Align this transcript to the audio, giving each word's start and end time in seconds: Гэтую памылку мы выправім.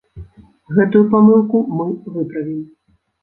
Гэтую 0.77 1.01
памылку 1.11 1.57
мы 1.81 1.85
выправім. 2.17 2.59